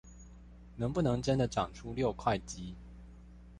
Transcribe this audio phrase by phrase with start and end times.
[0.77, 2.73] 能不能真的長出六塊肌